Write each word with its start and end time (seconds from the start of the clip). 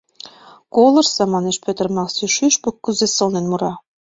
—Колыштса,— 0.75 1.23
манеш 1.33 1.57
Петр 1.65 1.87
Макси,— 1.97 2.25
шӱшпык 2.35 2.75
кузе 2.83 3.07
сылнын 3.15 3.45
мура. 3.51 3.73